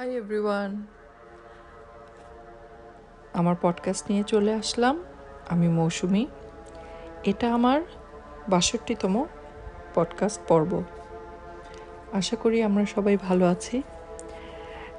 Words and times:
Hi 0.00 0.14
everyone 0.16 0.86
আমার 3.32 3.54
podcast 3.62 4.10
নিয়ে 4.10 4.22
চলে 4.22 4.54
আসলাম। 4.54 5.04
আমি 5.48 5.68
মৌসুমি। 5.68 6.26
এটা 7.24 7.54
আমার 7.54 7.80
বাষট্টিতম 8.48 9.24
পডকাস্ট 9.94 10.40
পর্ব। 10.48 10.82
আশা 12.12 12.36
করি 12.36 12.62
আমরা 12.62 12.86
সবাই 12.86 13.16
ভালো 13.16 13.46
আছি। 13.46 13.82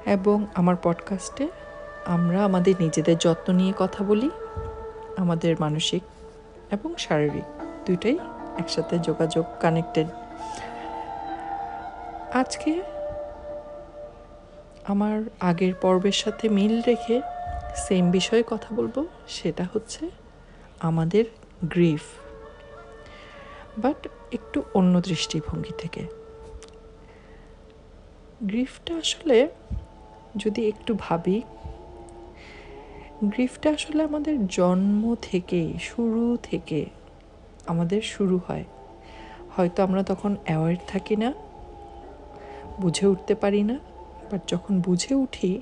এবং 0.06 0.46
আমার 0.54 0.76
পডকাস্টে 0.82 1.48
আমরা 2.06 2.44
আমাদের 2.44 2.74
নিজেদের 2.80 3.18
যত্ন 3.18 3.52
নিয়ে 3.52 3.72
কথা 3.78 4.04
বলি। 4.04 4.30
আমাদের 5.16 5.56
মানসিক 5.60 6.02
এবং 6.70 6.96
শারীরিক 6.96 7.44
দুইটাই 7.86 8.18
একসাথে 8.58 8.98
যোগাযোগ 8.98 9.44
কানেক্টেড 9.60 10.06
আজকে 12.34 12.82
আমার 14.84 15.22
আগের 15.40 15.74
পর্বের 15.74 16.12
সাথে 16.12 16.48
মিল 16.48 16.82
রেখে 16.82 17.20
সেম 17.76 18.10
বিষয়ে 18.10 18.42
কথা 18.46 18.74
বলব, 18.74 19.06
সেটা 19.28 19.66
হচ্ছে 19.72 20.10
আমাদের 20.80 21.24
গ্রিফ 21.64 22.02
বাট 23.78 24.08
একটু 24.32 24.62
অন্য 24.74 25.00
দৃষ্টিভঙ্গি 25.00 25.72
থেকে। 25.78 26.06
গ্রিফটা 28.42 28.94
আসলে 28.94 29.48
যদি 30.36 30.68
একটু 30.68 30.94
ভাবি 30.98 31.42
গ্রিফটা 33.24 33.70
আসলে 33.70 34.02
আমাদের 34.02 34.46
জন্ম 34.46 35.14
থেকে 35.22 35.72
শুরু 35.80 36.36
থেকে 36.42 36.86
আমাদের 37.66 38.02
শুরু 38.02 38.40
হয়। 38.46 38.64
হয়তো 39.56 39.82
আমরা 39.82 40.02
তখন 40.02 40.36
অ্যাওয়ার 40.44 40.74
থাকি 40.88 41.16
না, 41.16 41.32
বুঝে 42.80 43.06
উঠতে 43.06 43.34
পারি 43.34 43.62
না 43.62 43.78
বাট 44.32 44.42
যখন 44.52 44.74
বুঝে 44.80 45.14
উঠি 45.24 45.52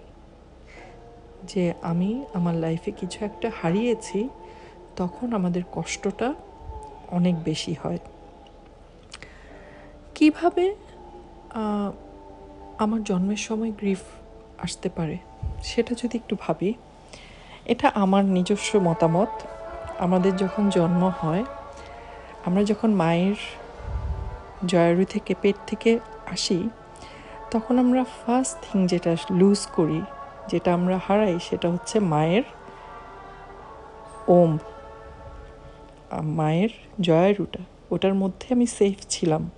যে 1.51 1.65
আমি 1.91 2.11
আমার 2.39 2.55
লাইফে 2.65 2.91
কিছু 3.01 3.19
একটা 3.29 3.49
হারিয়েছি, 3.61 4.21
তখন 5.01 5.29
আমাদের 5.39 5.63
কষ্টটা 5.77 6.29
অনেক 7.19 7.35
বেশি 7.49 7.75
হয়। 7.83 8.01
কীভাবে 10.17 10.65
আমার 12.85 13.01
জন্মের 13.09 13.41
সময় 13.49 13.73
গ্রিফ 13.81 14.03
আসতে 14.65 14.89
পারে 14.97 15.17
সেটা 15.71 15.93
যদি 16.01 16.15
একটু 16.21 16.35
ভাবি, 16.45 16.71
এটা 17.73 17.87
আমার 18.03 18.25
নিজস্ব 18.37 18.71
মতামত। 18.89 19.33
আমাদের 20.05 20.33
যখন 20.43 20.65
জন্ম 20.77 21.03
হয়, 21.21 21.45
আমরা 22.47 22.63
যখন 22.71 22.91
মায়ের 23.03 23.39
জয়ারু 24.71 25.05
থেকে 25.15 25.33
পেট 25.43 25.57
থেকে 25.71 25.91
আসি 26.35 26.59
তখন 27.51 27.79
আমরা 27.79 28.05
ফার্স্ট 28.05 28.57
থিং 28.63 28.87
যেটা 28.87 29.17
লুজ 29.31 29.67
করি, 29.67 30.03
যেটা 30.49 30.75
আমরা 30.75 31.01
হারাই, 31.09 31.39
সেটা 31.43 31.71
হচ্ছে 31.71 32.01
মায়ের 32.01 32.43
ওম 34.29 34.59
মায়ের 36.23 36.69
জয়ারুটা 37.01 37.63
ওটার 37.91 38.15
মধ্যে 38.15 38.55
আমি 38.55 38.67
সেফ 38.67 38.97
ছিলাম। 39.09 39.51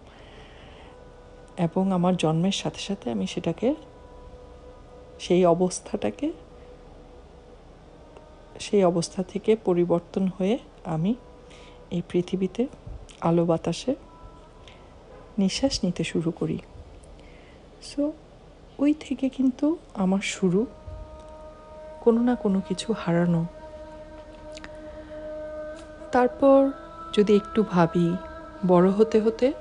এবং 1.59 1.93
আমার 1.93 2.17
জন্মের 2.17 2.53
সাথে 2.53 2.81
সাথে 2.81 3.11
আমি 3.11 3.27
সেটাকে, 3.27 3.75
সেই 5.21 5.45
অবস্থাটাকে, 5.47 6.33
সেই 8.61 8.85
অবস্থা 8.85 9.23
থেকে 9.23 9.57
পরিবর্তন 9.65 10.29
হয়ে 10.39 10.59
আমি 10.85 11.15
এই 11.91 12.03
পৃথিবীতে 12.09 12.67
আলো 13.21 13.45
বাতাসে 13.45 13.95
নিঃশ্বাস 15.39 15.85
নিতে 15.85 16.05
শুরু 16.05 16.31
করি। 16.31 16.59
সো 17.83 18.13
ওই 18.79 18.95
থেকে 18.95 19.29
কিন্তু 19.29 19.77
আমার 19.95 20.21
শুরু। 20.21 20.67
কোনো 22.01 22.21
না 22.23 22.35
কোনো 22.35 22.61
কিছু 22.69 22.95
হারানো। 22.99 23.45
তারপর 26.13 26.71
যদি 27.13 27.37
একটু 27.37 27.65
ভাবি, 27.71 28.17
বড় 28.67 28.91
হতে 28.91 29.21
হতে 29.21 29.53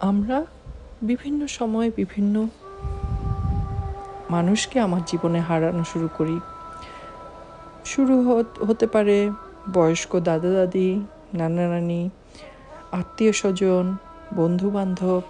আমরা 0.00 0.46
বিভিন্ন 1.02 1.46
সময় 1.46 1.90
বিভিন্ন 1.96 2.48
মানুষকে 4.30 4.80
আমার 4.80 5.00
জীবনে 5.06 5.40
হারানো 5.40 5.84
শুরু 5.84 6.08
করি। 6.16 6.40
শুরু 7.84 8.44
হতে 8.68 8.86
পারে 8.86 9.30
বয়স্ক 9.72 10.20
দাদা 10.20 10.50
দাদি 10.50 11.06
নানা 11.34 11.68
নানি 11.68 12.10
আত্মীয় 12.92 13.32
স্বজন 13.32 13.96
বন্ধু 14.34 14.70
বান্ধব 14.70 15.22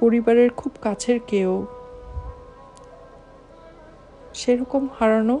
পরিবারের 0.00 0.50
খুব 0.50 0.72
কাছের 0.82 1.20
কেউ। 1.26 1.66
সেরকম 4.34 4.88
হারানো। 4.98 5.40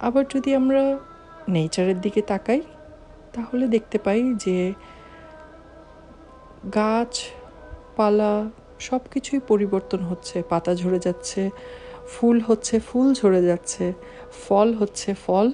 আবার 0.00 0.24
যদি 0.34 0.54
আমরা 0.54 0.98
নেচারের 1.48 2.00
দিকে 2.00 2.22
তাকাই, 2.22 2.60
তাহলে 3.32 3.66
দেখতে 3.66 3.98
পাই 3.98 4.34
যে 4.34 4.72
গাছ 6.74 7.18
পালা 7.96 8.50
সব 8.80 9.00
কিছুই 9.10 9.40
পরিবর্তন 9.48 9.98
হচ্ছে। 9.98 10.42
পাতা 10.42 10.74
ঝরে 10.74 10.98
যাচ্ছে, 10.98 11.50
ফুল 12.08 12.40
হচ্ছে, 12.40 12.80
ফুল 12.80 13.14
ঝরে 13.14 13.42
যাচ্ছে, 13.42 13.92
ফল 14.48 14.74
হচ্ছে, 14.74 15.14
ফল 15.14 15.52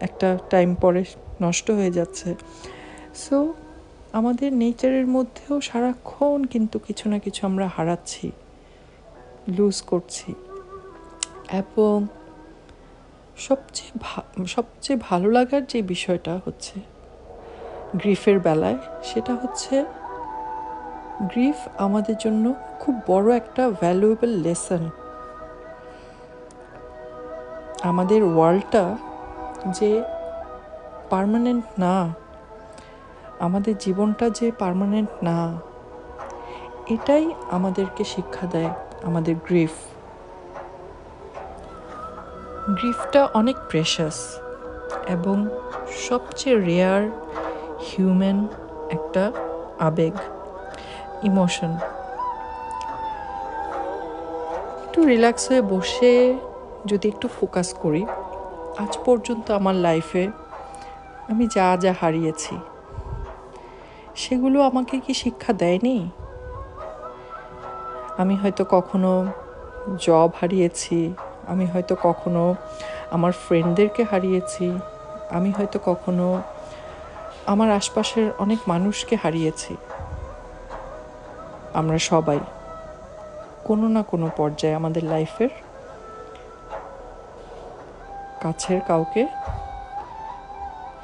একটা 0.00 0.38
টাইম 0.50 0.74
পরে 0.74 1.04
নষ্ট 1.42 1.70
হয়ে 1.70 1.90
যাচ্ছে। 1.90 2.34
সো 3.14 3.54
আমাদের 4.12 4.52
নেচারের 4.52 5.06
মধ্যেও 5.06 5.60
সারাক্ষণ 5.60 6.44
কিন্তু 6.44 6.76
কিছু 6.78 7.04
না 7.08 7.18
কিছু 7.18 7.40
আমরা 7.46 7.66
হারাচ্ছি 7.76 8.26
লুজ 9.48 9.76
করছি। 9.82 10.30
এবং 11.52 11.96
সবচেয়ে 13.36 13.90
সবচেয়ে 14.46 14.98
ভালো 15.02 15.28
লাগার 15.30 15.62
যে 15.66 15.82
বিষয়টা 15.82 16.40
হচ্ছে 16.44 16.76
গ্রিফের 17.96 18.38
বেলায়, 18.40 18.78
সেটা 19.04 19.32
হচ্ছে 19.34 19.74
গ্রিফ 21.22 21.58
আমাদের 21.78 22.16
জন্য 22.18 22.44
খুব 22.80 22.94
বড় 23.06 23.28
একটা 23.36 23.62
ভ্যালুয়েবল 23.70 24.32
লেসন 24.44 24.82
আমাদের 27.82 28.20
ওয়ার্ল্ডটা 28.24 28.84
যে 29.66 29.90
পারমানেন্ট 31.10 31.64
না 31.78 32.14
আমাদের 33.46 33.74
জীবনটা 33.84 34.26
যে 34.38 34.46
পারমানেন্ট 34.62 35.10
না, 35.28 35.38
এটাই 36.94 37.24
আমাদেরকে 37.56 38.02
শিক্ষা 38.14 38.46
দেয়, 38.54 38.72
আমাদের 39.08 39.34
গ্রিফ 39.46 39.74
গ্রিফটা 42.76 43.22
অনেক 43.40 43.56
প্রেশাস 43.70 44.18
এবং 45.14 45.36
সবচেয়ে 46.06 46.56
রেয়ার 46.68 47.02
হিউম্যান 47.86 48.38
একটা 48.96 49.22
আবেগ 49.88 50.14
ইমোশন 51.28 51.72
একটু 54.84 54.98
রিল্যাক্স 55.10 55.42
হয়ে 55.50 55.62
বসে 55.74 56.12
যদি 56.90 57.06
একটু 57.12 57.26
ফোকাস 57.36 57.68
করি, 57.82 58.02
আজ 58.82 58.92
পর্যন্ত 59.06 59.46
আমার 59.60 59.76
লাইফে 59.86 60.24
আমি 61.30 61.44
যা 61.54 61.66
যা 61.82 61.92
হারিয়েছি 62.00 62.54
সেগুলো 64.22 64.58
আমাকে 64.70 64.96
কি 65.04 65.12
শিক্ষা 65.22 65.52
দেয়নি? 65.62 65.96
আমি 68.20 68.34
হয়তো 68.42 68.62
কখনো 68.74 69.12
জব 70.06 70.30
হারিয়েছি, 70.40 70.98
আমি 71.52 71.64
হয়তো 71.72 71.94
কখনো 72.06 72.44
আমার 73.10 73.32
ফ্রেন্ডদেরকে 73.44 74.02
হারিয়েছি, 74.10 74.66
আমি 75.36 75.50
হয়তো 75.56 75.78
কখনো 75.88 76.26
আমার 77.52 77.68
আশপাশের 77.80 78.26
অনেক 78.38 78.60
মানুষকে 78.72 79.14
হারিয়েছি। 79.22 79.72
আমরা 81.80 81.98
সবাই 82.10 82.40
কোনো 83.68 83.86
না 83.94 84.02
কোনো 84.02 84.26
পর্যায়ে 84.36 84.74
আমাদের 84.74 85.04
লাইফের 85.12 85.52
কাছের 88.42 88.80
কাউকে 88.88 89.22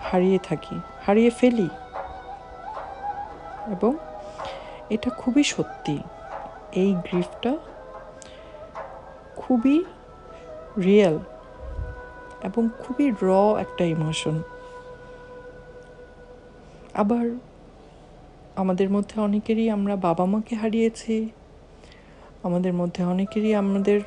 হারিয়ে 0.09 0.39
থাকি, 0.49 0.77
হারিয়ে 1.07 1.31
ফেলি। 1.39 1.69
এবং 3.75 3.93
এটা 4.95 5.11
খুবই 5.11 5.45
সত্যি, 5.55 5.97
এই 6.83 6.91
গ্রিফটা 7.07 7.53
খুবই 9.37 9.77
রিয়েল 10.85 11.17
এবং 12.43 12.63
খুবই 12.83 13.07
র 13.23 13.29
একটা 13.65 13.85
ইমোশন 13.85 14.37
আবার 16.95 17.27
আমাদের 18.57 18.89
মধ্যে 18.91 19.17
অনেকেরই 19.21 19.67
আমরা 19.71 19.95
বাবা 19.97 20.25
মাকে 20.25 20.55
হারিয়েছি, 20.57 21.17
আমাদের 22.43 22.73
মধ্যে 22.73 23.03
অনেকেরই 23.05 23.53
আমাদের 23.55 23.99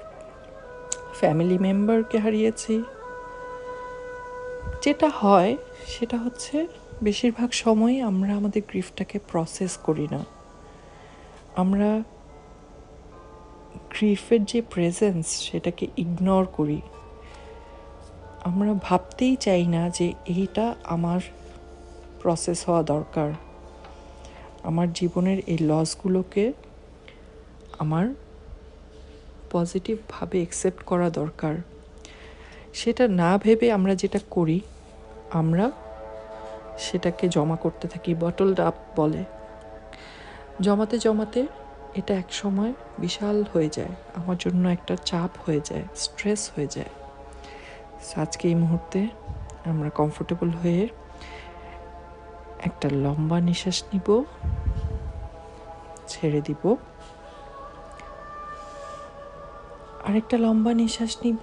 ফ্যামিলি 1.19 1.57
মেম্বারকে 1.57 2.17
হারিয়েছি। 2.19 2.75
যেটা 4.83 5.09
হয় 5.21 5.51
সেটা 5.87 6.17
হচ্ছে 6.17 6.57
বেশিরভাগ 7.03 7.51
সময় 7.51 8.01
আমরা 8.01 8.35
আমাদের 8.35 8.61
গ্রিফটাকে 8.67 9.19
প্রসেস 9.27 9.77
করি 9.77 10.07
না। 10.11 10.25
আমরা 11.55 12.03
গ্রিফের 13.89 14.45
যে 14.45 14.61
প্রেজেন্স 14.61 15.27
সেটাকে 15.27 15.87
ইগনোর 15.97 16.45
করি। 16.45 16.81
আমরা 18.43 18.73
ভাবতেই 18.83 19.35
চাই 19.35 19.67
না 19.67 19.89
যে 19.89 20.13
এইটা 20.25 20.75
আমার 20.83 21.19
প্রসেস 22.21 22.69
হওয়া 22.69 22.83
দরকার। 22.83 23.31
আমার 24.63 24.93
জীবনের 24.93 25.39
এই 25.47 25.57
লসগুলোকে 25.61 26.53
আমার 27.79 28.07
পজিটিভভাবে 29.51 30.37
অ্যাকসেপ্ট 30.37 30.83
করা 30.83 31.09
দরকার। 31.09 31.55
সেটা 32.73 33.07
না 33.07 33.37
ভেবে 33.37 33.71
আমরা 33.71 33.95
যেটা 33.95 34.19
করি, 34.29 34.59
আমরা 35.31 35.71
সেটাকে 36.79 37.25
জমা 37.35 37.55
করতে 37.55 37.85
থাকি 37.87 38.11
বটল 38.21 38.49
আপ 38.69 38.77
বলে। 38.95 39.21
জমাতে 40.61 40.95
জমাতে 41.05 41.41
এটা 41.99 42.13
এক 42.13 42.29
সময় 42.41 42.71
বিশাল 42.99 43.37
হয়ে 43.53 43.69
যায়, 43.77 43.93
আমার 44.15 44.37
জন্য 44.39 44.63
একটা 44.77 44.93
চাপ 45.09 45.31
হয়ে 45.45 45.61
যায় 45.69 45.85
স্ট্রেস 45.95 46.41
হয়ে 46.55 46.69
যায়। 46.75 46.91
আজকে 48.23 48.43
এই 48.47 48.55
মুহূর্তে 48.55 48.99
আমরা 49.65 49.89
কমফোর্টেবল 49.89 50.49
হয়ে 50.61 50.83
একটা 52.59 52.87
লম্বা 53.03 53.37
নিঃশ্বাস 53.47 53.77
নিব, 53.93 54.07
ছেড়ে 56.07 56.39
দিব। 56.41 56.63
আরেকটা 60.07 60.37
লম্বা 60.37 60.71
নিঃশ্বাস 60.73 61.13
নিব 61.23 61.41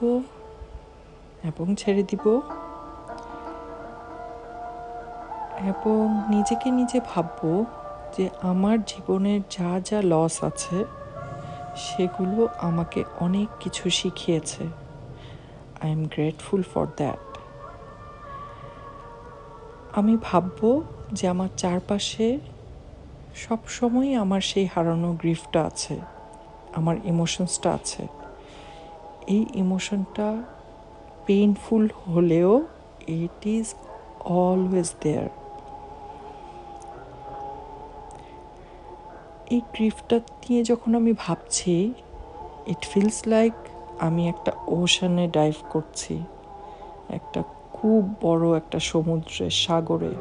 এবং 1.45 1.67
ছেড়ে 1.77 2.03
দিব। 2.03 2.25
এবং 5.59 6.25
নিজেকে 6.29 6.71
নিজে 6.71 7.01
ভাববো 7.01 7.65
যে 8.17 8.29
আমার 8.43 8.79
জীবনের 8.87 9.41
যা 9.51 9.81
যা 9.85 10.03
লস 10.03 10.45
আছে, 10.45 10.85
সেগুলো 11.77 12.49
আমাকে 12.59 13.05
অনেক 13.21 13.49
কিছু 13.61 13.91
শিখিয়েছে। 13.91 14.65
I 15.83 15.91
am 15.91 16.05
grateful 16.05 16.63
for 16.63 16.87
that 16.97 17.25
আমি 19.93 20.17
ভাববো 20.23 20.83
যে 21.13 21.29
আমার 21.29 21.49
চারপাশে 21.57 22.39
সবসময়ই 23.37 24.15
আমার 24.15 24.41
সেই 24.41 24.67
হারানো 24.67 25.13
গ্রিফটা 25.13 25.63
আছে, 25.63 26.01
আমার 26.77 26.97
ইমোশনসটা 27.05 27.73
আছে। 27.73 28.07
এই 29.27 29.47
ইমোশনটা 29.55 30.45
পেইনফুল 31.27 31.89
হলেও 32.07 32.67
ইট 33.09 33.47
ইজ 33.47 33.75
অলওয়েজ 34.25 34.95
দেয়ার 35.03 35.46
এই 39.55 39.63
গ্রিফটা 39.75 40.17
নিয়ে 40.19 40.63
যখন 40.65 40.95
আমি 40.95 41.13
ভাবছি 41.19 41.93
ইট 42.67 42.83
ফিলস 42.87 43.19
লাইক 43.27 43.53
আমি 43.99 44.29
একটা 44.29 44.53
ওশানে 44.67 45.29
ডাইভ 45.29 45.57
করছি। 45.71 46.15
একটা 47.09 47.41
খুব 47.73 48.15
বড় 48.23 48.57
একটা 48.57 48.79
সমুদ্রে 48.81 49.51
সাগরে 49.51 50.13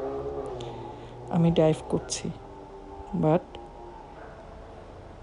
আমি 1.30 1.52
ডাইভ 1.52 1.78
করছি। 1.90 2.30
বাট 3.14 3.42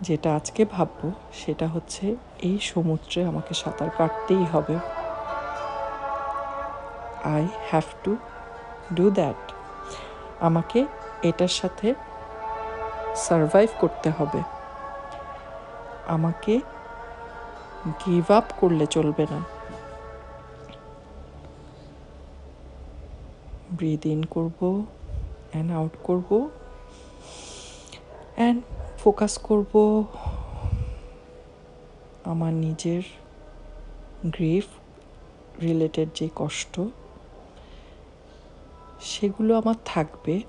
যেটা 0.01 0.29
আজকে 0.37 0.65
ভাববো, 0.65 1.09
সেটা 1.33 1.67
হচ্ছে 1.69 2.17
এই 2.43 2.59
সমুদ্রে 2.59 3.25
আমাকে 3.25 3.55
সাঁতার 3.55 3.91
কাটতেই 3.99 4.45
হবে। 4.45 4.77
I 7.35 7.45
have 7.71 7.85
to 8.05 8.17
do 8.95 9.11
that 9.11 9.41
আমাকে 10.41 10.81
এটার 11.23 11.49
সাথে 11.49 11.95
সারভাইভ 13.17 13.71
করতে 13.81 14.11
হবে। 14.11 14.43
আমাকে 16.07 16.61
গিভ 18.07 18.31
আপ 18.31 18.45
করলে 18.61 18.87
চলবে 18.87 19.27
না। 19.31 19.45
ব্রিদ 23.73 24.07
ইন 24.07 24.23
করব, 24.23 24.85
অ্যান্ড 25.53 25.73
আউট 25.73 25.91
করব, 26.03 26.49
অ্যান্ড 28.37 28.63
ফোকাস 28.99 29.39
করব 29.39 30.05
আমার 32.25 32.53
নিজের 32.53 33.03
গ্রিফ 34.27 34.67
রিলেটেড 35.63 36.09
যে 36.15 36.29
কষ্ট, 36.37 36.81
সেগুলো 39.01 39.57
আমার 39.57 39.75
থাকবে। 39.85 40.43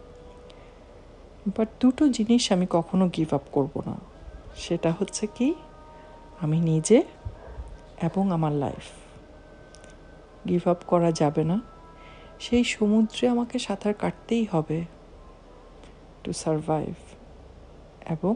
বাট 1.47 1.67
দুটো 1.79 2.09
জিনিস 2.09 2.51
আমি 2.51 2.67
কখনো 2.69 3.09
গিভ 3.09 3.33
আপ 3.33 3.41
করব 3.51 3.81
না। 3.85 3.97
সেটা 4.55 4.93
হচ্ছে 4.99 5.27
কি, 5.27 5.53
আমি 6.41 6.59
নিজে 6.59 7.03
এবং 8.01 8.31
আমার 8.31 8.51
লাইফ 8.51 8.85
গিভ 10.49 10.67
আপ 10.67 10.77
করা 10.87 11.11
যাবে 11.11 11.43
না। 11.43 11.61
সেই 12.39 12.63
সমুদ্রে 12.63 13.27
আমাকে 13.27 13.59
সাঁতার 13.59 13.93
কাটতেই 13.93 14.47
হবে 14.51 14.85
টু 16.23 16.33
সারভাইভ 16.33 16.93
এবং 18.09 18.35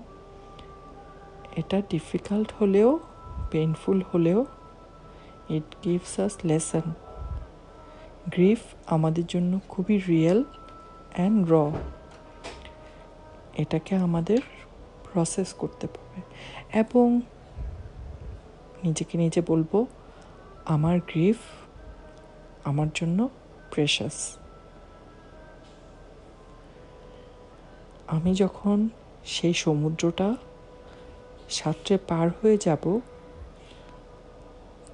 এটা 1.55 1.81
ডিফিকাল্ট 1.89 2.53
হলেও 2.59 2.99
পেইনফুল 3.51 4.01
হলেও 4.13 4.45
it 5.49 5.75
gives 5.83 6.19
us 6.19 6.37
lesson 6.45 6.81
grief 8.29 8.59
আমাদের 8.87 9.25
জন্য 9.27 9.59
খুবই 9.69 9.97
রিয়েল 9.97 10.43
অ্যান্ড 11.13 11.51
র 11.51 11.71
এটাকে 13.57 13.95
আমাদের 13.95 14.37
প্রসেস 15.03 15.53
করতে 15.53 15.87
পারবে। 15.87 16.21
এবং 16.79 17.21
নিজেকে 18.83 19.17
নিজে 19.17 19.41
বলব, 19.47 19.85
আমার 20.65 20.99
গ্রিফ 20.99 21.37
আমার 22.63 22.87
জন্য 22.95 23.29
প্রেশাস 23.71 24.37
আমি 28.07 28.33
যখন 28.33 28.89
সেই 29.25 29.53
সমুদ্রটা 29.53 30.35
সাঁতরে 31.49 31.97
পার 31.97 32.29
হয়ে 32.29 32.57
যাব, 32.57 32.99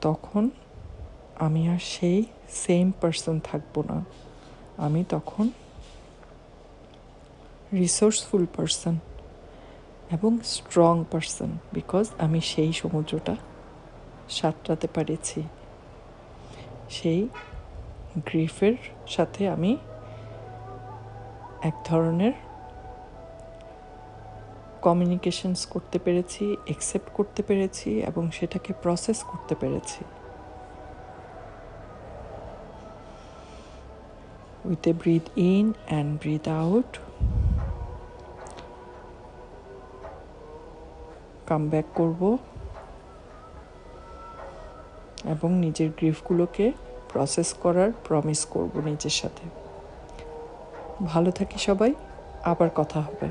তখন 0.01 0.49
আমি 1.39 1.69
আর 1.69 1.79
সেই 1.79 2.23
সেম 2.49 2.91
পার্সন 3.01 3.39
থাকব 3.39 3.83
না। 3.87 4.05
আমি 4.77 5.03
তখন 5.09 5.49
রিসোর্সফুল 7.73 8.45
পার্সন 8.57 8.95
এবং 10.11 10.31
স্ট্রং 10.43 11.05
পার্সন 11.11 11.49
বিকজ 11.73 12.05
আমি 12.19 12.39
সেই 12.41 12.73
সমুদ্রটা 12.73 13.35
সাঁতরাতে 14.29 14.87
পেরেছি। 14.87 15.43
সেই 16.89 17.21
গ্রিফের 18.25 18.75
সাথে 19.07 19.41
আমি 19.49 19.77
এক 21.61 21.75
ধরনের 21.85 22.33
কমিউনিকেশনস 24.81 25.65
করতে 25.65 25.99
পেরেছি 25.99 26.57
একসেপ্ট 26.67 27.09
করতে 27.13 27.43
পেরেছি 27.43 27.89
এবং 28.01 28.31
সেটাকে 28.31 28.73
প্রসেস 28.73 29.23
করতে 29.23 29.55
পেরেছি। 29.55 30.01
With 34.65 34.87
a 34.87 34.93
breath 34.93 35.25
in 35.37 35.73
and 35.87 36.19
breath 36.19 36.47
out 36.47 36.91
come 41.47 41.69
back 41.69 41.85
করব 41.95 42.37
এবং 45.25 45.53
নিজের 45.53 45.89
গ্রিফগুলোকে 45.89 46.71
প্রসেস 47.11 47.53
করার 47.53 47.91
প্রমিস 48.03 48.45
করব 48.45 48.79
নিজের 48.85 49.09
সাথে। 49.09 49.49
ভালো 51.05 51.31
থাকি 51.31 51.59
সবাই, 51.59 51.93
আবার 52.43 52.69
কথা 52.75 53.01
হবে। 53.01 53.27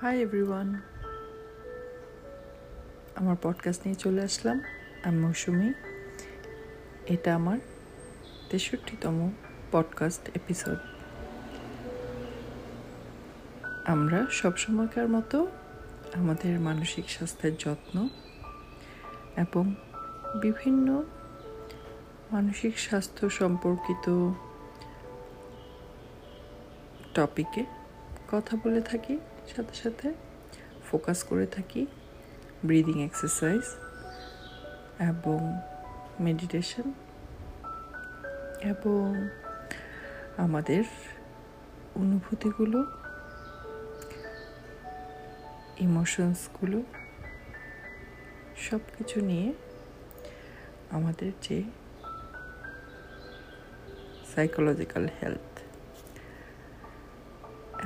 হাই 0.00 0.20
এভরিওয়ান 0.20 0.80
আমার 3.14 3.36
পডকাস্ট 3.42 3.80
নিয়ে 3.84 3.94
চলে 3.94 4.22
আসলাম 4.22 4.60
আমি 5.04 5.18
মৌসুমি 5.18 5.72
এটা 7.06 7.34
আমার 7.34 7.58
তেষট্টিতম 8.50 9.30
পডকাস্ট 9.72 10.30
এপিসোড 10.34 10.78
আমরা 13.86 14.26
সবসময়কার 14.30 15.08
মতো 15.08 15.46
আমাদের 16.14 16.60
মানসিক 16.60 17.10
স্বাস্থ্যের 17.10 17.56
যত্ন 17.56 18.08
এবং 19.36 19.74
বিভিন্ন 20.42 21.02
মানসিক 22.32 22.78
স্বাস্থ্য 22.78 23.30
সম্পর্কিত 23.30 24.32
টপিকে 27.14 27.64
কথা 28.32 28.56
বলে 28.64 28.80
থাকি, 28.80 29.18
সাথে 29.56 29.74
সাথে 29.74 30.14
ফোকাস 30.90 31.24
করে 31.24 31.46
থাকি 31.46 31.86
ব্রিদিং 32.64 33.02
এক্সারসাইজ 33.02 33.62
এবং 35.00 35.60
মেডিটেশন 36.20 36.92
এবং 38.60 39.28
আমাদের 40.36 40.84
অনুভূতিগুলো 41.94 42.99
ইমোশনসগুলো 45.80 46.78
সব 48.56 48.80
কিছু 48.98 49.20
নিয়ে 49.20 49.52
আমাদের 50.90 51.32
যে 51.42 51.62
সাইকোলজিক্যাল 54.34 55.08
হেলথ 55.22 55.48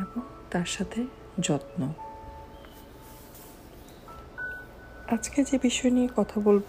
এবং 0.02 0.20
তার 0.50 0.64
সাথে 0.66 1.00
যত্ন। 1.40 1.80
আজকে 5.14 5.38
যে 5.44 5.58
বিষয় 5.62 5.90
নিয়ে 5.90 6.08
কথা 6.16 6.40
বলব, 6.40 6.68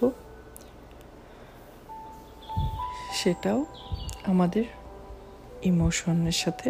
সেটাও 3.14 3.66
আমাদের 4.26 4.66
ইমোশনের 5.64 6.38
সাথে, 6.44 6.70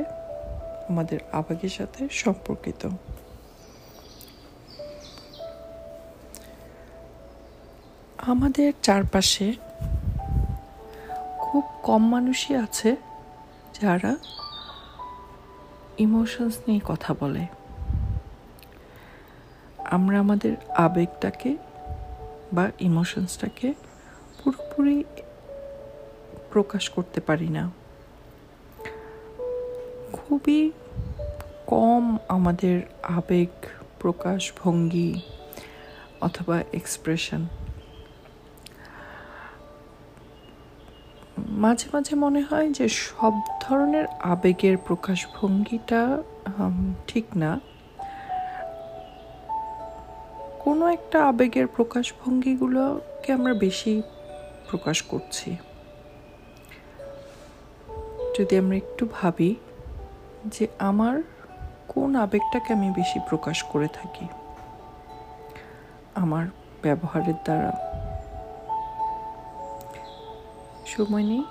আমাদের 0.89 1.19
আবেগের 1.31 1.69
সাথে 1.69 2.01
সম্পর্কিত। 2.12 2.83
আমাদের 8.27 8.74
চারপাশে 8.82 9.53
খুব 11.39 11.63
কম 11.84 12.10
মানুষই 12.10 12.55
আছে 12.55 12.96
যারা 13.82 14.15
ইমোশনস 15.98 16.58
নিয়ে 16.67 16.82
কথা 16.86 17.15
বলে। 17.20 17.48
আমরা 19.77 20.20
আমাদের 20.20 20.55
আবেগটাকে 20.70 21.58
বা 22.53 22.72
ইমোশনসটাকে 22.79 23.74
পুরোপুরি 24.44 25.03
প্রকাশ 26.51 26.89
করতে 26.89 27.22
পারি 27.22 27.50
না। 27.50 27.72
খুবই 30.13 30.72
কম 31.67 32.17
আমাদের 32.27 32.82
আবেগ 33.03 33.50
প্রকাশ, 34.00 34.53
ভঙ্গি 34.63 35.22
অথবা 36.22 36.63
এক্সপ্রেশন 36.74 37.48
মাঝে 41.55 41.89
মাঝে 41.93 42.15
মনে 42.15 42.41
হয় 42.41 42.69
যে 42.69 42.89
সব 42.89 43.33
ধরনের 43.62 44.05
আবেগের 44.05 44.77
প্রকাশভঙ্গিটা 44.77 46.24
ঠিক 47.07 47.25
না। 47.35 47.59
কোনো 50.59 50.88
একটা 50.88 51.25
আবেগের 51.25 51.67
প্রকাশভঙ্গিগুলোকে 51.67 53.33
আমরা 53.33 53.53
বেশি 53.53 54.01
প্রকাশ 54.69 55.01
করছি। 55.01 55.55
যদি 58.39 58.57
আমরা 58.57 58.75
একটু 58.75 59.07
ভাবি 59.21 59.55
যে 60.45 60.67
আমার 60.79 61.21
কোন 61.88 62.15
আবেগটাকে 62.15 62.74
আমি 62.74 62.91
বেশি 62.95 63.19
প্রকাশ 63.29 63.63
করে 63.63 63.88
থাকি? 63.88 64.27
আমার 66.15 66.45
ব্যবহারের 66.83 67.38
দ্বারা। 67.43 67.94
সময় 70.97 71.23
নেই। 71.23 71.43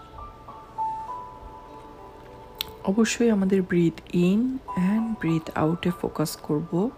অবশ্যই 2.84 3.30
আমাদের 3.30 3.62
ব্রিথ 3.62 4.00
ইন 4.12 4.58
অ্যান্ড 4.74 5.18
ব্রিথ 5.18 5.50
আউটে 5.54 5.90
ফোকাস 5.90 6.36
করব। 6.36 6.90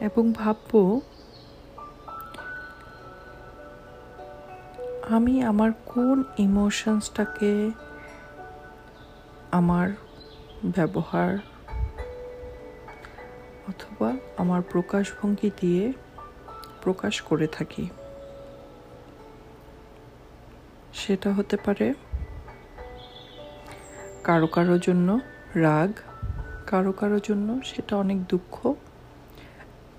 এবং 0.00 0.32
ভাবব, 0.32 1.00
আমি 5.10 5.42
আমার 5.42 5.70
কোন 5.86 6.24
ইমোশনসটাকে 6.38 7.70
আমার 9.50 9.88
ব্যবহার 10.64 11.38
অথবা 13.68 14.12
আমার 14.36 14.62
প্রকাশভঙ্গি 14.62 15.50
দিয়ে 15.60 15.92
প্রকাশ 16.82 17.20
করে 17.20 17.46
থাকি। 17.46 17.88
সেটা 21.06 21.30
হতে 21.32 21.56
পারে 21.56 21.86
কারও 24.24 24.46
কারও 24.46 24.76
জন্য 24.78 25.08
রাগ, 25.54 25.92
কারও 26.66 26.92
কারও 26.92 27.18
জন্য 27.28 27.48
সেটা 27.64 27.96
অনেক 27.96 28.18
দুঃখ, 28.22 28.54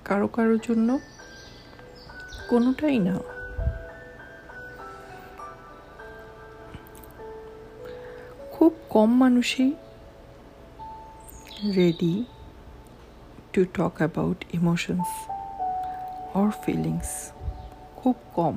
কারও 0.03 0.27
কারও 0.27 0.57
জন্য 0.67 0.89
কোনোটাই 2.49 2.97
না। 3.07 3.15
খুব 8.51 8.71
কম 8.89 9.09
মানুষই 9.23 9.69
ready 11.75 12.13
to 13.53 13.61
talk 13.73 13.93
about 13.97 14.39
emotions 14.53 15.11
or 16.33 16.49
feelings 16.63 17.11
খুব 17.95 18.15
কম। 18.33 18.55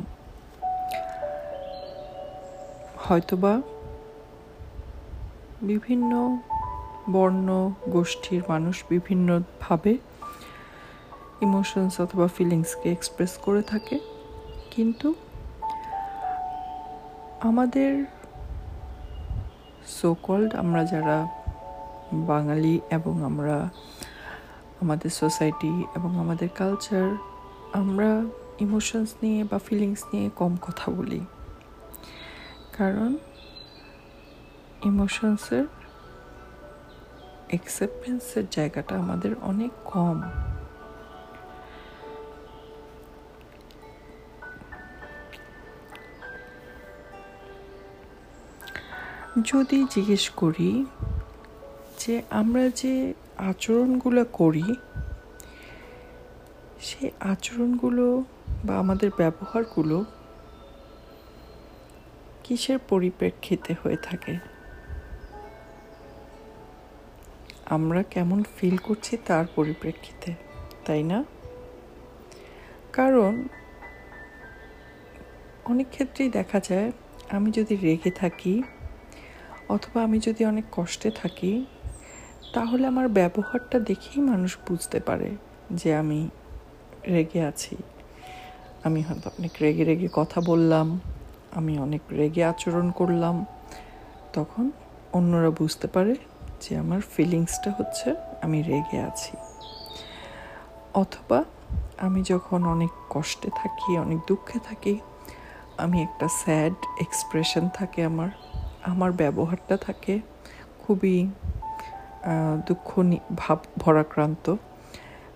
হয়তোবা 3.09 3.63
বিভিন্ন 5.63 6.39
বর্ণ 7.11 7.73
গোষ্ঠীর 7.89 8.43
মানুষ 8.49 8.85
বিভিন্নভাবে 8.89 9.99
ইমোশনস 11.41 12.01
অথবা 12.01 12.29
ফিলিংসকে 12.29 12.93
এক্সপ্রেস 12.93 13.39
করে 13.39 13.63
থাকে। 13.63 13.99
কিন্তু 14.71 15.15
আমাদের 17.41 18.05
সোকল্ড 19.87 20.55
আমরা 20.55 20.85
যারা 20.85 21.27
বাঙালি 22.13 22.81
এবং 22.91 23.25
আমরা 23.25 23.71
আমাদের 24.81 25.11
সোসাইটি 25.11 25.85
এবং 25.97 26.19
আমাদের 26.19 26.49
কালচার 26.55 27.17
আমরা 27.73 28.23
ইমোশনস 28.59 29.15
নিয়ে 29.23 29.45
বা 29.45 29.59
ফিলিংস 29.59 30.05
নিয়ে 30.13 30.31
কম 30.37 30.57
কথা 30.63 30.93
বলি। 30.93 31.21
কারণ 32.79 33.17
ইমোশনসের 34.85 35.65
অ্যাকসেপ্টেন্সের 37.49 38.45
জায়গাটা 38.51 38.95
আমাদের 38.97 39.33
অনেক 39.43 39.71
কম। 39.85 40.23
যদি 49.45 49.87
জিজ্ঞেস 49.91 50.31
করি 50.31 50.87
যে 51.99 52.23
আমরা 52.31 52.69
যে 52.69 53.15
আচরণগুলো 53.39 54.25
করি, 54.33 54.75
সেই 56.81 57.11
আচরণগুলো 57.21 58.25
বা 58.65 58.79
আমাদের 58.79 59.11
ব্যবহারগুলো 59.17 60.05
কিসের 62.49 62.79
পরিপ্রেক্ষিতে 62.79 63.75
হয়ে 63.83 63.97
থাকে? 63.97 64.39
আমরা 67.67 68.03
কেমন 68.03 68.43
ফিল 68.57 68.77
করছি 68.77 69.17
তার 69.27 69.45
পরিপ্রেক্ষিতে, 69.55 70.35
তাই 70.85 71.03
না? 71.03 71.25
কারণ 72.93 73.45
অনেক 75.65 75.87
ক্ষেত্রেই 75.91 76.29
দেখা 76.29 76.61
যায়, 76.61 76.93
আমি 77.31 77.51
যদি 77.51 77.77
রেগে 77.77 78.11
থাকি 78.11 78.63
অথবা 79.69 80.03
আমি 80.03 80.19
যদি 80.19 80.45
অনেক 80.45 80.65
কষ্টে 80.73 81.11
থাকি, 81.11 81.67
তাহলে 82.53 82.87
আমার 82.87 83.09
ব্যবহারটা 83.09 83.81
দেখেই 83.81 84.23
মানুষ 84.23 84.57
বুঝতে 84.69 85.01
পারে 85.01 85.37
যে 85.71 85.95
আমি 85.95 86.29
রেগে 87.07 87.43
আছি। 87.43 87.77
আমি 88.85 89.03
হয়তো 89.03 89.31
অনেক 89.39 89.51
রেগে 89.61 89.85
রেগে 89.85 90.09
কথা 90.13 90.41
বললাম 90.41 91.01
আমি 91.59 91.73
অনেক 91.79 92.03
রেগে 92.11 92.43
আচরণ 92.45 92.87
করলাম। 92.91 93.37
তখন 94.33 94.65
অন্যরা 95.13 95.51
বুঝতে 95.51 95.87
পারে 95.95 96.15
যে 96.63 96.73
আমার 96.79 97.01
ফিলিংসটা 97.15 97.71
হচ্ছে 97.79 98.09
আমি 98.43 98.59
রেগে 98.63 98.99
আছি। 99.01 99.35
অথবা 100.95 101.39
আমি 102.07 102.21
যখন 102.23 102.61
অনেক 102.75 102.93
কষ্টে 103.11 103.51
থাকি, 103.61 103.91
অনেক 103.99 104.21
দুঃখে 104.29 104.59
থাকি, 104.69 104.95
আমি 105.79 105.97
একটা 106.03 106.27
স্যাড 106.41 106.77
এক্সপ্রেশন 107.01 107.65
থাকে 107.69 108.01
আমার। 108.11 108.31
আমার 108.93 109.11
ব্যবহারটা 109.13 109.77
থাকে 109.87 110.15
খুবই 110.83 111.17
দুঃখ 112.69 112.89
ভাব, 113.37 113.59
ভরাক্রান্ত। 113.79 114.47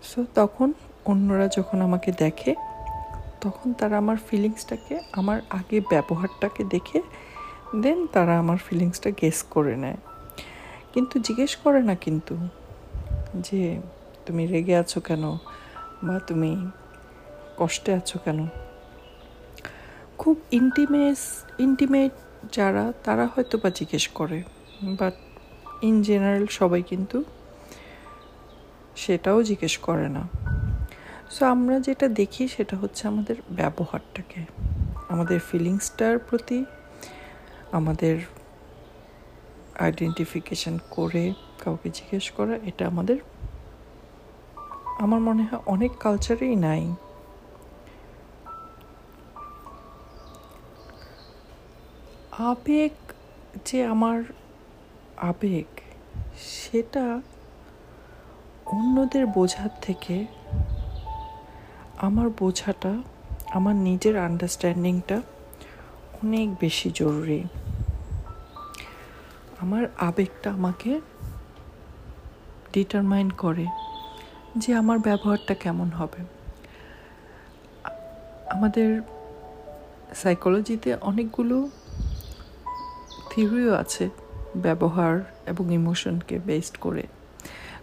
সো 0.08 0.18
তখন 0.34 0.68
অন্যরা 1.04 1.46
যখন 1.56 1.78
আমাকে 1.80 2.10
দেখে 2.18 2.52
তখন 3.42 3.72
তারা 3.72 3.98
আমার 3.98 4.16
ফিলিংসটাকে 4.16 5.00
আমার 5.12 5.40
আগে 5.50 5.80
ব্যবহারটাকে 5.80 6.64
দেখে 6.64 7.02
দেন 7.82 8.06
তারা 8.06 8.38
আমার 8.38 8.56
ফিলিংসটা 8.56 9.10
গেস 9.10 9.42
করে 9.42 9.76
নেয়। 9.76 9.96
কিন্তু 10.92 11.18
জিজ্ঞেস 11.18 11.56
করে 11.56 11.82
না 11.82 11.94
কিন্তু 11.94 12.36
যে, 13.34 13.80
তুমি 14.26 14.46
রেগে 14.46 14.76
আছো 14.76 15.00
কেন? 15.00 15.38
বা 16.02 16.18
তুমি 16.18 16.70
কষ্টে 17.56 17.94
আছো 17.94 18.18
কেন? 18.18 18.46
খুব 20.18 20.40
ইন্টিমেস 20.52 21.44
ইন্টিমেট 21.58 22.12
যারা, 22.52 22.92
তারা 23.04 23.26
হয়তো 23.26 23.58
বা 23.62 23.70
জিজ্ঞেস 23.70 24.08
করে। 24.08 24.42
বাট 24.82 25.14
ইন 25.82 26.02
জেনারেল 26.02 26.46
সবাই 26.46 26.82
কিন্তু 26.82 27.24
সেটাও 28.96 29.42
জিজ্ঞেস 29.42 29.78
করে 29.78 30.08
না। 30.08 30.41
সো 31.34 31.42
আমরা 31.46 31.80
যেটা 31.80 32.08
দেখি 32.08 32.48
সেটা 32.48 32.76
হচ্ছে 32.76 33.08
আমাদের 33.08 33.36
ব্যবহারটাকে, 33.50 34.40
আমাদের 35.08 35.40
ফিলিংসটার 35.40 36.18
প্রতি, 36.18 36.64
আমাদের 37.72 38.16
আইডেন্টিফিকেশন 39.78 40.78
করে 40.90 41.34
কাউকে 41.64 41.88
জিজ্ঞেস 41.90 42.30
করা, 42.30 42.54
এটা 42.64 42.86
আমাদের, 42.86 43.18
আমার 44.98 45.20
মনে 45.20 45.42
হয় 45.42 45.60
অনেক 45.66 45.92
কালচারেই 46.00 46.56
নাই। 46.56 46.94
আবেগ 52.38 52.92
যে 53.64 53.86
আমার 53.86 54.18
আবেগ, 55.16 55.68
সেটা 56.38 57.20
অন্যদের 58.66 59.26
বোঝার 59.26 59.68
থেকে 59.82 60.26
আমার 62.02 62.28
বোঝাটা, 62.38 63.02
আমার 63.50 63.74
নিজের 63.76 64.18
আন্ডারস্ট্যান্ডিংটা 64.18 65.22
অনেক 66.22 66.48
বেশি 66.60 66.90
জরুরি। 66.94 67.44
আমার 69.60 69.86
আবেগটা 69.98 70.52
আমাকে 70.52 71.00
ডিটারমাইন 72.72 73.30
করে 73.30 73.66
যে 74.56 74.74
আমার 74.74 74.98
ব্যবহারটা 74.98 75.54
কেমন 75.54 75.88
হবে। 75.90 76.20
আমাদের 78.50 79.02
সাইকোলজিতে 80.14 80.94
অনেকগুলো 80.94 81.70
থিওরিও 83.30 83.74
আছে 83.74 84.10
ব্যবহার 84.56 85.14
এবং 85.46 85.72
ইমোশনকে 85.74 86.38
বেসড 86.38 86.76
করে। 86.80 87.02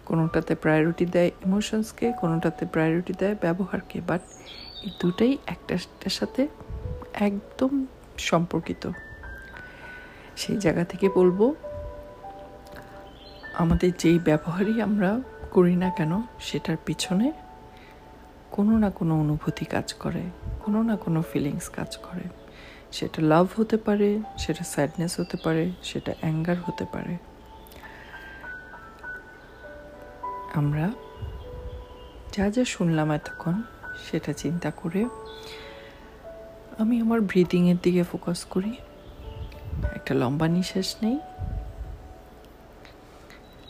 কোনোটাতে 0.10 0.54
প্রায়োরিটি 0.64 1.06
দেয় 1.16 1.32
ইমোশনসকে 1.46 2.08
কোনোটাতে 2.22 2.64
প্রায়োরিটি 2.74 3.14
দেয় 3.22 3.36
ব্যবহারকে 3.42 3.98
বাট 4.10 4.22
এই 4.86 4.92
দুটাই 5.02 5.34
একটার 5.54 6.14
সাথে 6.20 6.42
একদম 7.28 7.72
সম্পর্কিত। 8.30 8.84
সেই 10.42 10.58
জায়গা 10.58 10.84
থেকে 10.92 11.08
বলব, 11.20 11.40
আমাদের 13.64 13.92
যেই 14.02 14.20
ব্যবহারই 14.20 14.76
আমরা 14.88 15.12
করি 15.56 15.76
না 15.84 15.90
কেন, 15.98 16.12
সেটার 16.48 16.78
পিছনে 16.86 17.28
কোনো 18.56 18.74
না 18.84 18.90
কোনো 18.90 19.14
অনুভূতি 19.24 19.66
কাজ 19.66 19.88
করে, 20.04 20.24
কোনো 20.64 20.80
না 20.90 20.96
কোনো 20.96 21.20
ফিলিংস 21.30 21.68
কাজ 21.78 21.92
করে। 22.06 22.26
সেটা 22.92 23.20
লাভ 23.32 23.46
হতে 23.58 23.78
পারে, 23.86 24.10
সেটা 24.38 24.64
স্যাডনেস 24.74 25.14
হতে 25.20 25.38
পারে, 25.44 25.64
সেটা 25.90 26.12
অ্যাঙ্গার 26.22 26.60
হতে 26.66 26.86
পারে। 26.94 27.14
আমরা 30.54 30.92
যা 32.32 32.50
যা 32.50 32.66
শুনলাম 32.66 33.12
এতক্ষণ, 33.12 33.62
সেটা 34.12 34.34
চিন্তা 34.34 34.72
করে 34.72 35.06
আমি 36.80 37.02
আমার 37.02 37.22
ব্রিদিংয়ের 37.22 37.76
দিকে 37.84 38.04
ফোকাস 38.04 38.46
করি। 38.46 38.78
একটা 39.96 40.14
লম্বা 40.14 40.48
নিঃশ্বাস 40.48 40.96
নেই। 41.04 41.20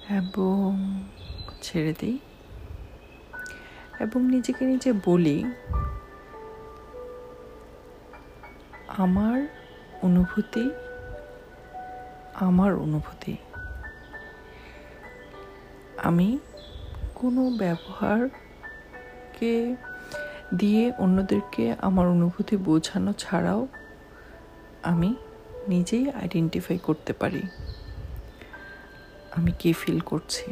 এবং 0.09 1.03
ছেড়ে 1.61 1.93
দিই। 1.99 2.19
এবং 3.99 4.21
নিজেকে 4.21 4.65
নিজে 4.65 4.93
বলি, 5.05 5.43
আমার 8.87 9.47
অনুভূতি 10.01 10.69
আমার 12.33 12.73
অনুভূতি। 12.75 13.37
আমি 15.97 16.39
কোনো 17.21 17.43
ব্যবহারকে 17.61 19.53
দিয়ে 20.59 20.83
অন্যদেরকে 21.03 21.63
আমার 21.87 22.05
অনুভূতি 22.15 22.55
বোঝানো 22.67 23.11
ছাড়াও 23.23 23.61
আমি 24.91 25.09
নিজেই 25.71 26.05
আইডেন্টিফাই 26.21 26.77
করতে 26.87 27.11
পারি। 27.21 27.43
আমি 29.37 29.51
কি 29.59 29.69
ফিল 29.81 29.99
করছি? 30.11 30.47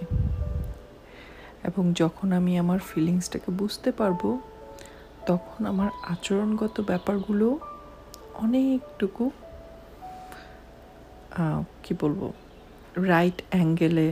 এবং 1.68 1.84
যখন 2.02 2.28
আমি 2.40 2.54
আমার 2.64 2.80
ফিলিংসটাকে 2.90 3.50
বুঝতে 3.62 3.90
পারব, 4.00 4.22
তখন 5.30 5.62
আমার 5.72 5.90
আচরণগত 6.14 6.76
ব্যাপারগুলো 6.90 7.48
অনেকটুকু 8.44 9.24
কি 11.84 11.94
বলব 12.02 12.22
রাইট 13.12 13.38
অ্যাঙ্গেলে 13.50 14.08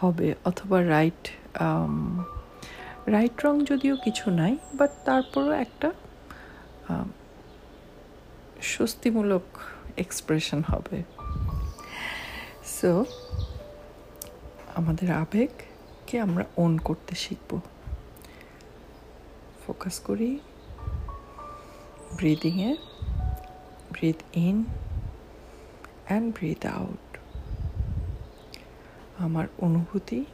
হবে 0.00 0.28
অথবা 0.44 0.78
রাইট 0.94 1.24
রাইট 3.06 3.46
রং 3.46 3.64
যদিও 3.64 3.96
কিছু 3.96 4.30
নাই 4.30 4.58
বাট 4.74 4.90
তারপরও 5.04 5.50
একটা 5.50 5.92
স্বস্তিমূলক 8.62 9.42
এক্সপ্রেশন 9.96 10.62
হবে। 10.68 11.02
সো 12.64 13.04
আমাদের 14.74 15.12
আবেগকে 15.12 16.20
আমরা 16.20 16.44
ওন 16.56 16.78
করতে 16.78 17.16
শিখব। 17.16 17.60
ফোকাস 19.66 20.00
করি 20.00 20.38
ব্রিদিংয়ে 22.16 22.76
breath 23.92 24.16
in 24.32 24.64
and 26.06 26.34
breath 26.34 26.66
out 26.66 27.18
আমার 29.18 29.46
অনুভূতি 29.58 30.24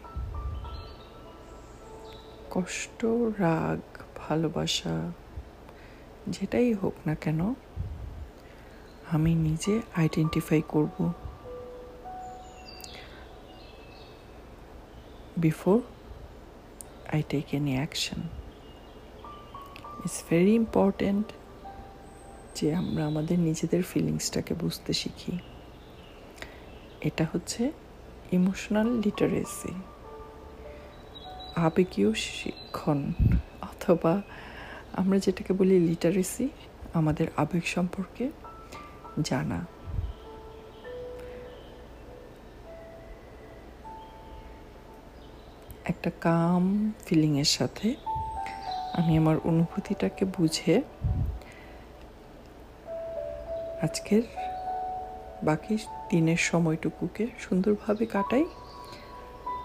কষ্ট, 2.51 3.05
রাগ, 3.39 3.81
ভালোবাসা, 4.17 5.13
যেটাই 6.27 6.73
হোক 6.73 6.95
না 7.07 7.15
কেন, 7.15 7.55
আমি 9.11 9.35
নিজে 9.35 9.81
আইডেন্টিফাই 9.97 10.63
করব। 10.69 11.13
Before 15.37 15.81
I 17.13 17.23
take 17.29 17.55
any 17.55 17.75
action 17.75 18.21
it's 20.05 20.23
very 20.31 20.55
important 20.55 21.27
যে 22.55 22.75
আমরা 22.75 23.07
আমাদের 23.07 23.39
নিজেদের 23.39 23.83
ফিলিংসটাকে 23.83 24.55
বুঝতে 24.55 24.93
শিখি। 24.93 25.39
এটা 27.01 27.27
হচ্ছে 27.33 27.73
ইমোশনাল 28.33 28.89
লিটারেসি 28.93 29.73
আবেগীয় 31.57 32.15
শিক্ষণ 32.15 33.13
অথবা 33.63 34.23
আমরা 34.93 35.19
যেটাকে 35.19 35.53
বলি 35.53 35.81
লিটারেসি 35.81 36.49
আমাদের 36.95 37.27
আবেগ 37.37 37.63
সম্পর্কে 37.65 38.31
জানা। 39.23 39.67
একটা 45.85 46.11
কাম 46.21 46.93
ফিলিংয়ের 47.07 47.45
সাথে 47.45 47.95
আমি 48.93 49.19
আমার 49.19 49.37
অনুভূতিটাকে 49.45 50.25
বুঝে 50.25 50.83
আজকের 53.83 54.23
বাকি 55.43 55.79
দিনের 56.11 56.37
সময়টুকুকে 56.37 57.27
সুন্দরভাবে 57.39 58.07
কাটাই। 58.07 58.45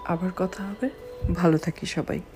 আবার 0.06 0.30
কথা 0.36 0.64
হবে 0.64 1.05
ভালো 1.30 1.58
থাকি 1.58 1.86
সবাই। 1.86 2.35